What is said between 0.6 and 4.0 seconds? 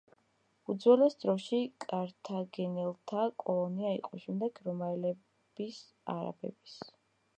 უძველეს დროში კართაგენელთა კოლონია